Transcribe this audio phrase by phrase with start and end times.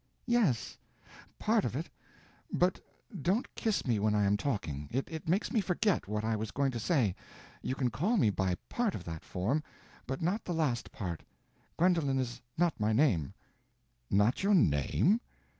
[0.25, 1.87] "Yes—part of it.
[2.51, 6.71] But—don't kiss me when I am talking, it makes me forget what I was going
[6.71, 7.13] to say.
[7.61, 9.61] You can call me by part of that form,
[10.07, 11.21] but not the last part.
[11.77, 13.35] Gwendolen is not my name."
[14.09, 15.21] "Not your name?"